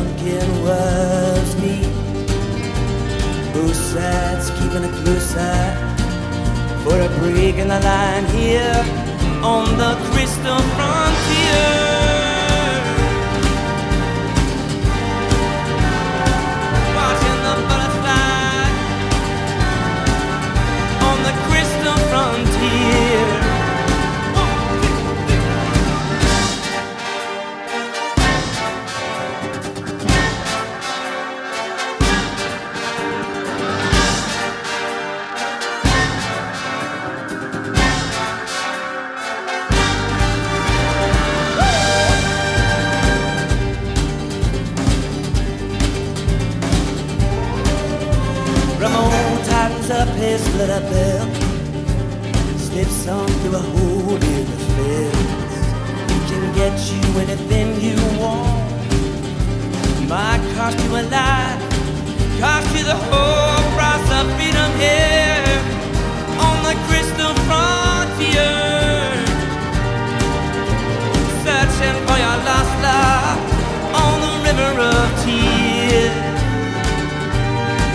[0.00, 1.82] drunken was me.
[3.52, 5.74] Both sides keeping a close eye
[6.84, 8.84] for a break in the line here
[9.42, 11.89] on the crystal frontier.
[50.20, 51.34] place that I built
[52.66, 52.98] Slips
[53.40, 55.54] through a hole in the fence
[56.10, 58.84] We can get you anything you want.
[60.12, 61.56] Might cost you a lot
[62.42, 65.56] Cost you the whole price of freedom here
[66.46, 68.60] On the crystal frontier.
[71.44, 73.38] Searching for your lost love
[74.04, 76.16] On the river of tears.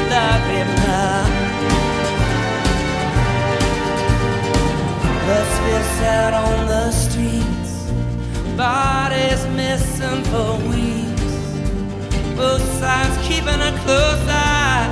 [0.10, 0.85] Love him.
[5.28, 7.90] Let's out on the streets.
[8.56, 11.36] Bodies missing for weeks.
[12.38, 14.88] Both sides keeping a close eye.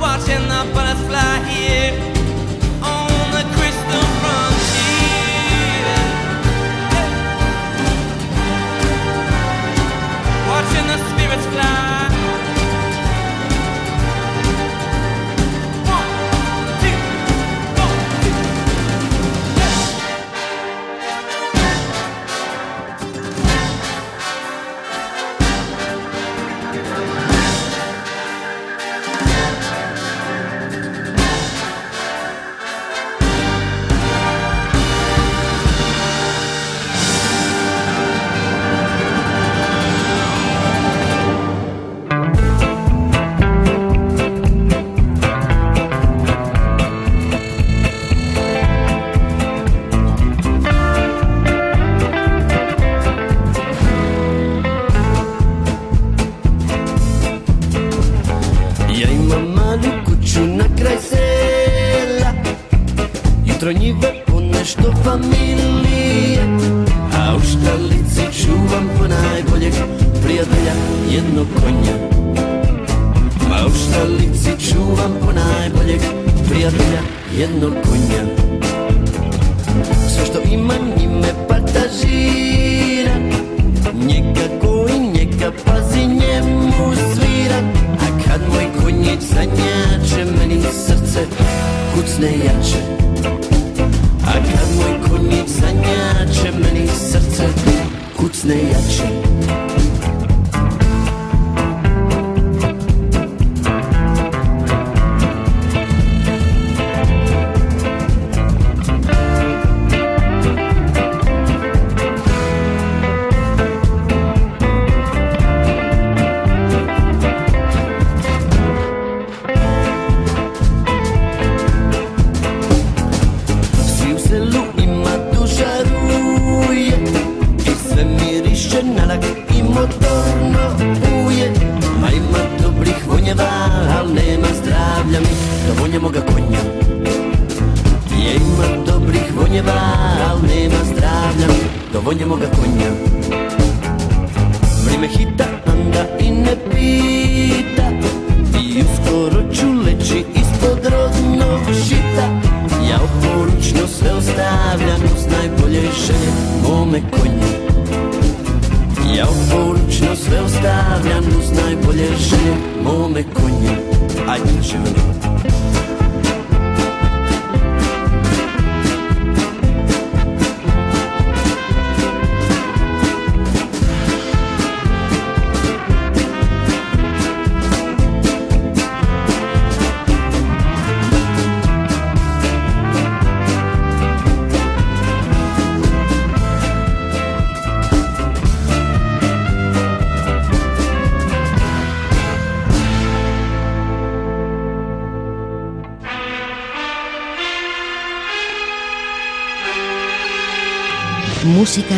[0.00, 2.05] Watching the bullets fly here.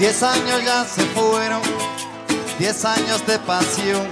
[0.00, 1.60] Diez años ya se fueron,
[2.58, 4.08] diez años de pasión,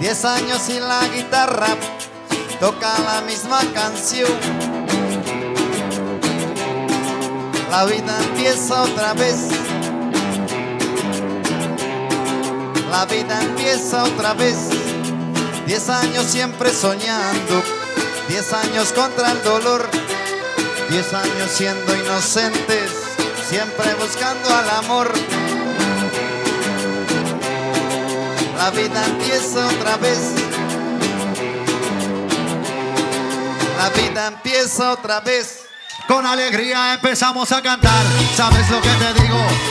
[0.00, 1.66] diez años y la guitarra
[2.58, 4.30] toca la misma canción.
[7.70, 9.48] La vida empieza otra vez.
[12.90, 14.56] La vida empieza otra vez.
[15.66, 17.62] Diez años siempre soñando,
[18.28, 19.86] diez años contra el dolor,
[20.88, 22.99] diez años siendo inocentes,
[23.50, 25.12] siempre buscando al amor.
[28.56, 30.18] La vida empieza otra vez.
[33.76, 35.62] La vida empieza otra vez.
[36.06, 38.04] Con alegría empezamos a cantar.
[38.36, 39.69] ¿Sabes lo que te digo?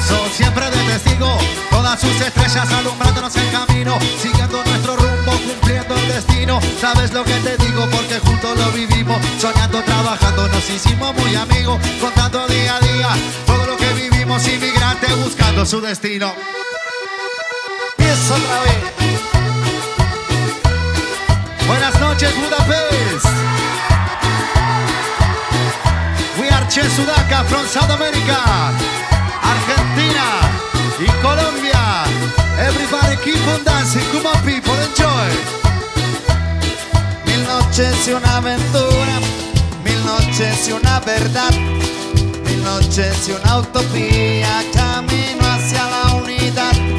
[0.00, 1.38] Universo siempre de testigo.
[1.70, 3.98] Todas sus estrellas alumbrándonos el camino.
[4.20, 6.60] Siguiendo nuestro rumbo, cumpliendo el destino.
[6.80, 7.86] ¿Sabes lo que te digo?
[7.90, 9.18] Porque juntos lo vivimos.
[9.38, 11.80] Soñando, trabajando, nos hicimos muy amigos.
[12.00, 13.08] Contando día a día
[13.46, 14.46] todo lo que vivimos.
[14.48, 16.32] Inmigrantes buscando su destino.
[17.98, 18.76] Empieza otra vez.
[21.66, 23.26] Buenas noches, Budapest.
[26.38, 28.36] We Che Sudaca from South America,
[29.42, 32.04] Argentina y Colombia.
[32.58, 35.30] Everybody keep on dancing, come on people, enjoy.
[37.26, 39.20] Mil noches y una aventura,
[39.84, 41.52] mil noches y una verdad,
[42.44, 46.89] mil noches y una utopía, camino hacia la unidad.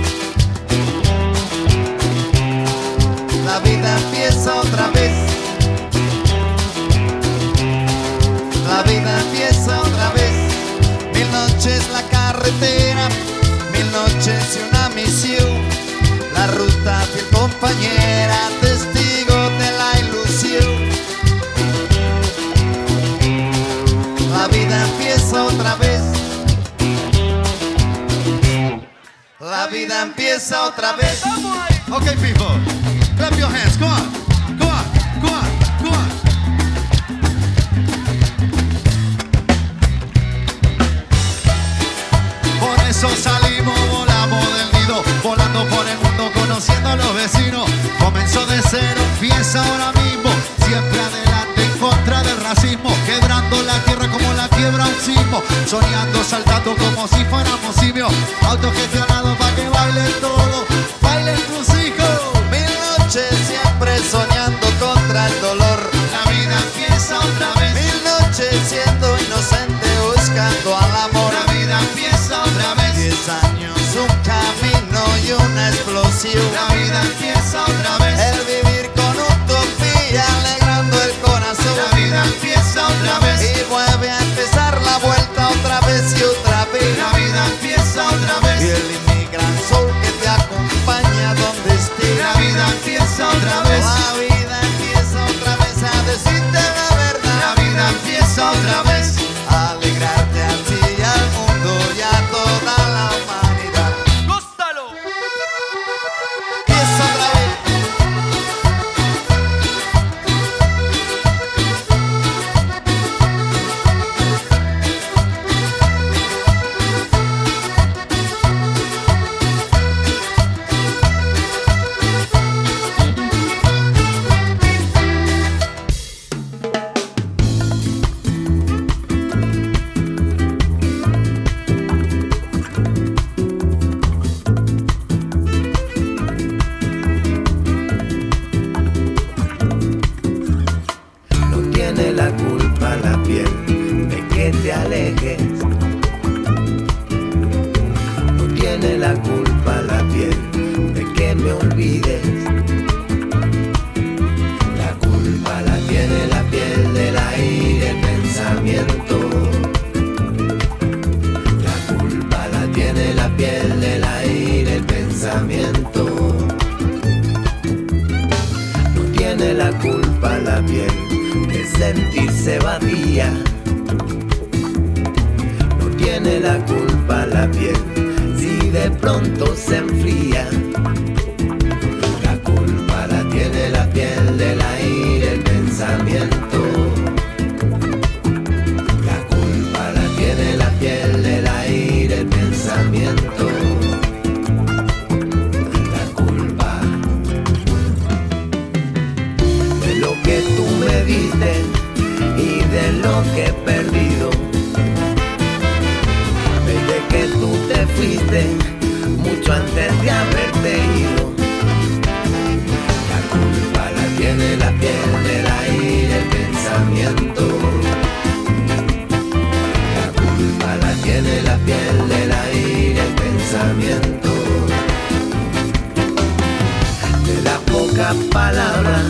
[228.32, 229.06] palabras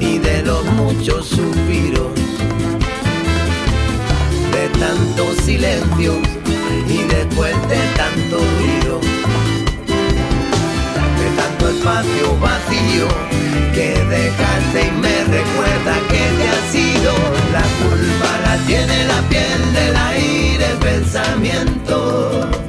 [0.00, 2.12] y de los muchos suspiros,
[4.52, 6.16] de tantos silencios
[6.88, 9.00] y después de tanto ruido,
[11.18, 13.08] de tanto espacio vacío
[13.74, 17.12] que dejaste y me recuerda que te ha sido.
[17.52, 22.61] La culpa la tiene la piel del aire, el pensamiento.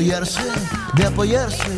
[0.00, 1.68] De apoyarse,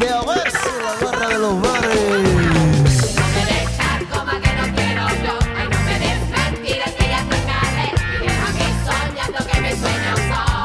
[0.00, 1.94] de ahogarse en la guerra de los bares.
[1.94, 4.00] Y no me dejes dar
[4.40, 7.86] que no quiero yo, no me dejes mentir que ya se cale,
[8.16, 10.56] y deja que soñando que mis sueños son.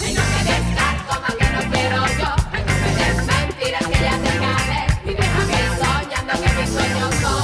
[0.00, 0.14] Y
[1.38, 3.18] que no quiero yo, y no me dejes
[3.58, 7.34] que ya se cale, y deja que soñando que me sueño yo.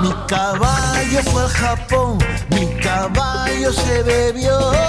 [0.00, 2.12] Mi caballo fue al Japón,
[2.48, 4.85] mi caballo se bebió.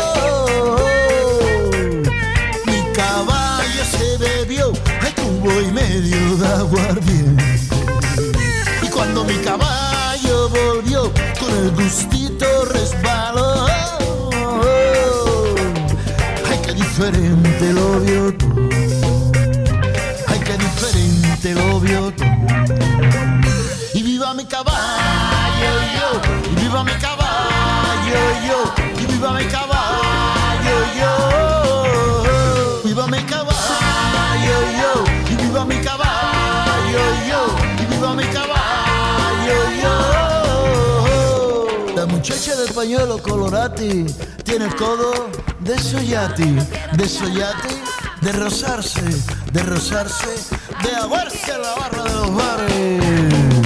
[11.78, 13.68] gustito resbaló.
[16.50, 18.48] Ay, qué diferente lo vio tú.
[20.28, 22.24] Ay, qué diferente lo vio tú.
[23.94, 26.10] Y viva mi caballo yo,
[26.52, 31.12] y viva mi caballo yo, y viva mi caballo yo.
[32.84, 34.92] Viva mi caballo yo,
[35.32, 37.67] y viva mi caballo yo.
[42.78, 44.06] pañuelo colorati,
[44.44, 46.56] tiene el codo de soyati,
[46.96, 47.76] de soyati,
[48.22, 49.02] de rozarse,
[49.52, 53.57] de rozarse, de aguarse la barra de los bares.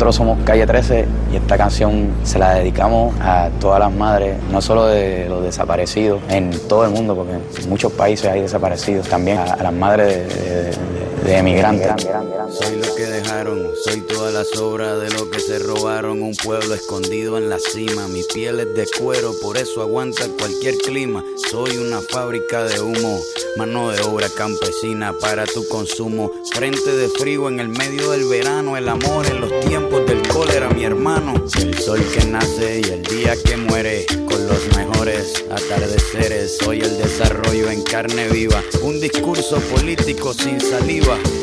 [0.00, 4.62] Nosotros somos Calle 13 y esta canción se la dedicamos a todas las madres, no
[4.62, 9.36] solo de los desaparecidos, en todo el mundo, porque en muchos países hay desaparecidos, también
[9.36, 10.26] a, las madres
[11.24, 12.06] de emigrantes.
[12.50, 16.22] Soy lo que dejaron, soy toda la sobra de lo que se robaron.
[16.22, 18.08] Un pueblo escondido en la cima.
[18.08, 21.22] Mi piel es de cuero, por eso aguanta cualquier clima.
[21.50, 23.20] Soy una fábrica de humo,
[23.56, 26.30] mano de obra campesina para tu consumo.
[26.52, 30.70] Frente de frío en el medio del verano, el amor en los tiempos del cólera,
[30.70, 31.34] mi hermano.
[31.58, 36.58] El sol que nace y el día que muere, con los mejores atardeceres.
[36.58, 41.18] Soy el desarrollo en carne viva, un discurso político sin saliva.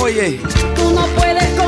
[0.00, 0.38] Oye,
[0.76, 1.67] Tú no puedes comprar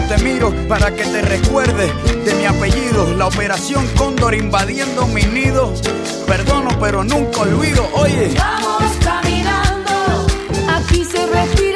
[0.00, 1.92] te miro para que te recuerde
[2.24, 3.14] de mi apellido.
[3.16, 5.72] La operación Cóndor invadiendo mi nido.
[6.26, 7.88] Perdono, pero nunca olvido.
[7.94, 8.34] Oye.
[8.38, 10.26] Vamos caminando,
[10.68, 11.71] aquí se respira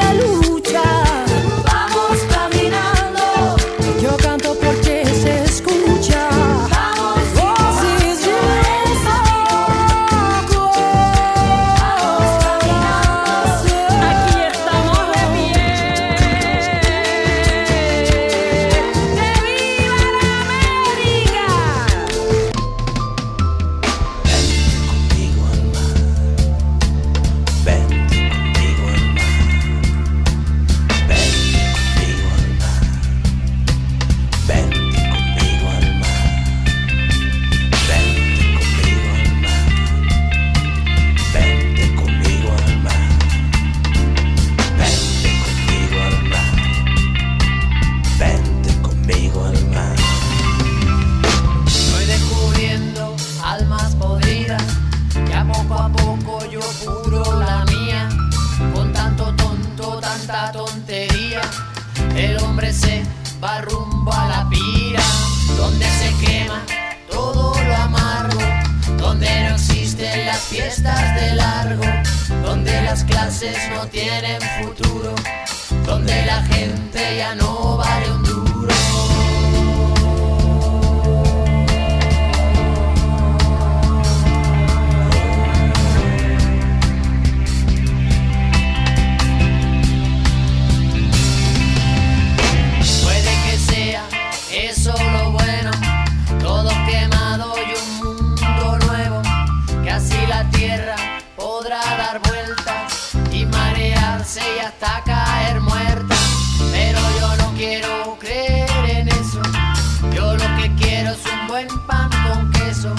[111.57, 112.95] pollo en pan con queso,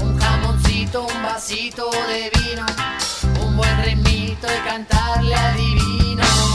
[0.00, 2.66] un jamoncito, un vasito de vino,
[3.44, 6.53] un buen remito y cantarle adivino.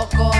[0.00, 0.39] loco.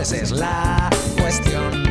[0.00, 1.82] esa es la cuestión.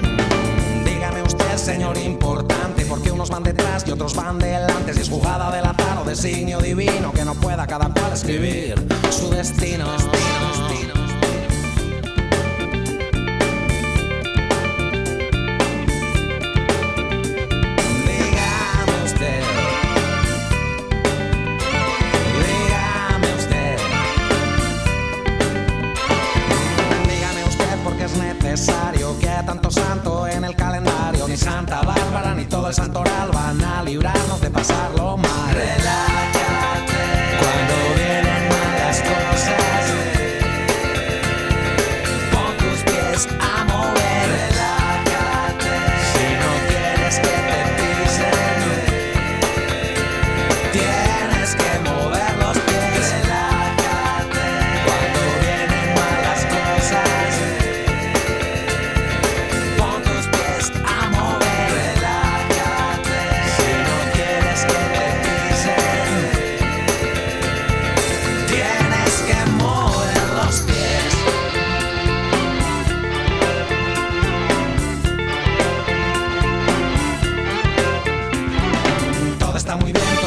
[0.00, 5.08] Mm, dígame usted, señor importante, porque unos van detrás y otros van delante, si es
[5.08, 8.74] jugada del azar o designio divino que no pueda cada cual escribir
[9.10, 9.86] su destino.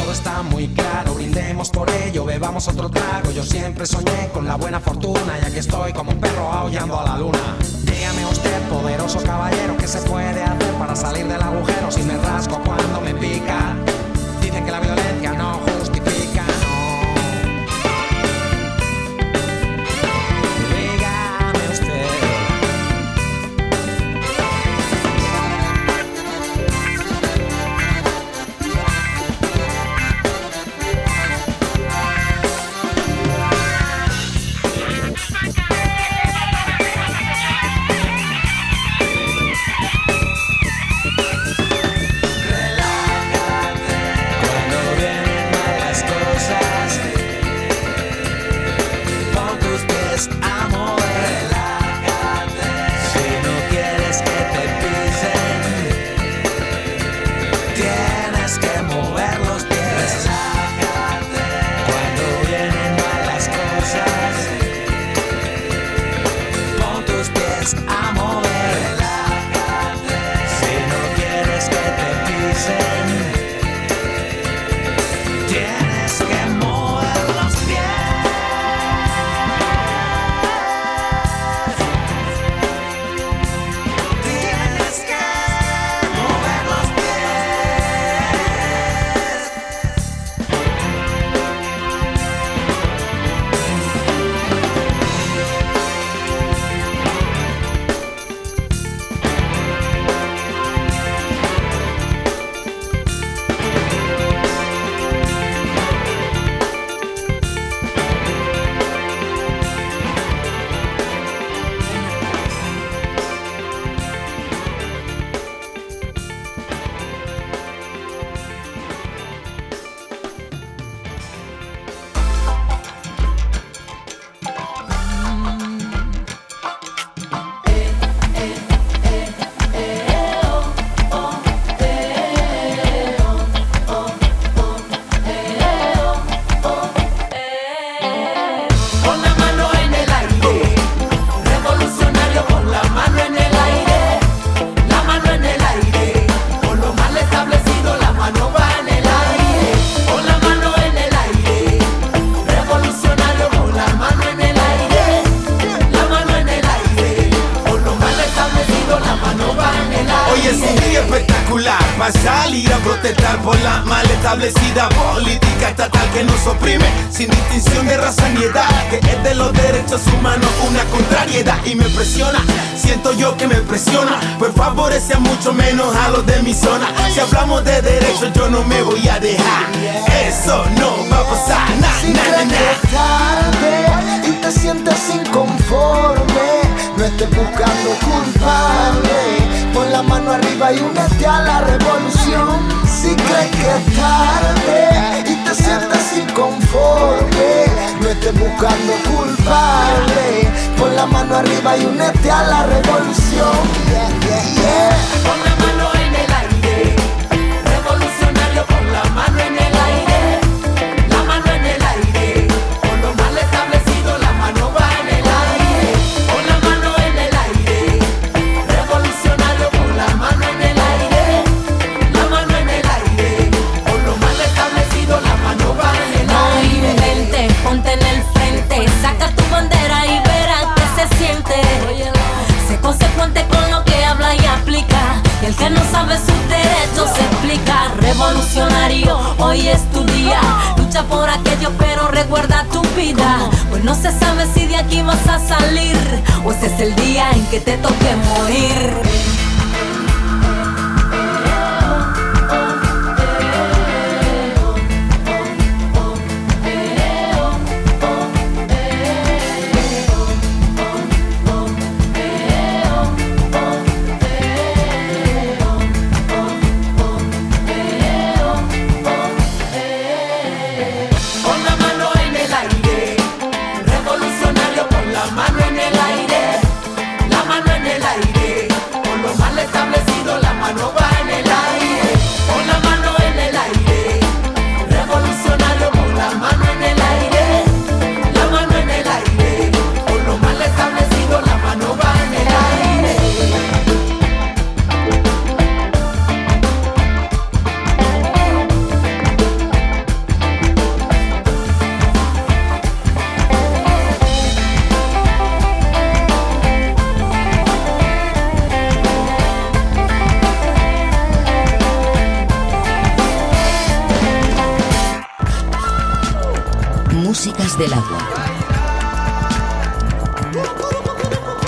[0.00, 3.30] todo está muy claro, brindemos por ello, bebamos otro trago.
[3.32, 7.04] Yo siempre soñé con la buena fortuna, ya que estoy como un perro aullando a
[7.04, 7.56] la luna.
[7.82, 12.60] Dígame usted, poderoso caballero, ¿qué se puede hacer para salir del agujero si me rasgo
[12.64, 13.76] cuando me pica?
[14.40, 15.59] Dicen que la violencia no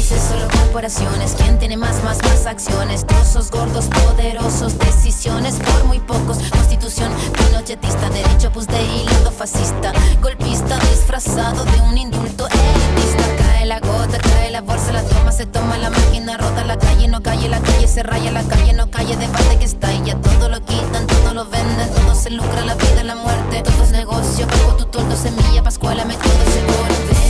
[0.00, 1.34] Países, solo corporaciones.
[1.36, 3.06] ¿Quién tiene más, más, más acciones?
[3.06, 6.38] Trozos gordos, poderosos, decisiones por muy pocos.
[6.38, 9.92] Constitución pinochetista, derecho pues de hilo fascista.
[10.22, 13.24] Golpista disfrazado de un indulto elitista.
[13.44, 17.06] Cae la gota, cae la bolsa, la toma, se toma la máquina, rota la calle,
[17.06, 20.14] no calle, la calle se raya, la calle no calle, debate que está y ya
[20.16, 23.90] todo lo quitan, todo lo venden, todo se lucra, la vida, la muerte, todo es
[23.90, 27.29] negocio, bajo tu toldo, semilla, pascuala, me todo seguro.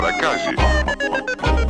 [0.00, 0.54] la calle.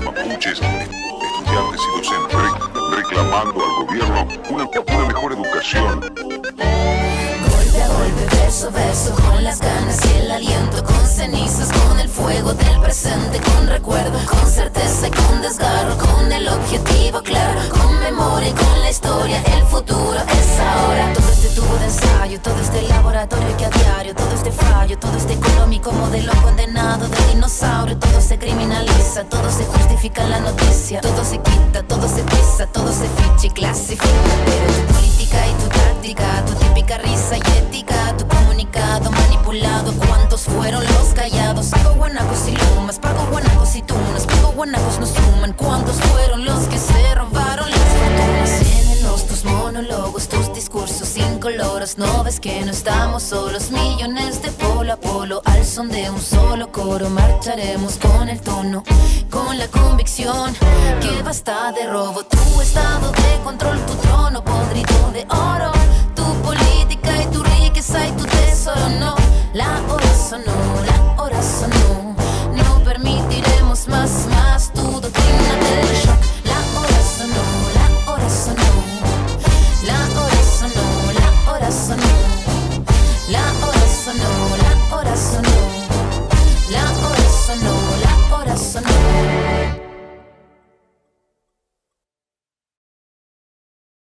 [0.04, 6.00] Mapuches estudiantes y docentes re- reclamando al gobierno una, una mejor educación.
[6.00, 11.98] Golpe a golpe, verso a verso, con las ganas y el aliento, con cenizas, con
[11.98, 17.60] el fuego del presente, con recuerdo, con certeza y con desgarro, con el objetivo claro,
[17.70, 21.12] con memoria y con la historia, el futuro es ahora.
[21.12, 25.16] Todo este tubo de ensayo, todo este laboratorio que a diario, todo este fallo, todo
[25.16, 31.00] este económico modelo condenado de dinosaurio, todo se criminaliza, todo se justifica en la noticia,
[31.00, 34.04] todo se quita, todo se pisa, todo se ficha y clasifica,
[34.44, 40.42] pero tu política y tu táctica, tu típica risa y ética, tu comunicado manipulado, ¿cuántos
[40.42, 41.66] fueron los los callados.
[41.66, 44.26] Pago guanacos y lumas, pago guanacos y tunas.
[44.26, 45.52] Pago guanacos nos suman.
[45.54, 48.50] ¿Cuántos fueron los que se robaron las fortunas?
[48.60, 51.98] Ciénenos tus monólogos, tus discursos sin coloros.
[51.98, 53.70] No ves que no estamos solos.
[53.70, 57.08] Millones de polo a polo, al son de un solo coro.
[57.10, 58.82] Marcharemos con el tono,
[59.30, 60.54] con la convicción
[61.00, 62.24] que basta de robo.
[62.24, 65.72] Tu estado de control, tu trono podrido de oro.
[66.14, 69.14] Tu política y tu riqueza y tu tesoro no.
[69.52, 70.79] La oso no